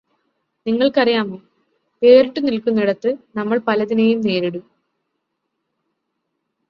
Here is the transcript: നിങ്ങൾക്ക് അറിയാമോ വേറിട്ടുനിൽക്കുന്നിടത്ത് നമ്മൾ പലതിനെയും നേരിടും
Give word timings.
നിങ്ങൾക്ക് 0.65 0.99
അറിയാമോ 0.99 1.37
വേറിട്ടുനിൽക്കുന്നിടത്ത് 2.01 3.09
നമ്മൾ 3.35 3.59
പലതിനെയും 3.67 4.19
നേരിടും 4.21 4.65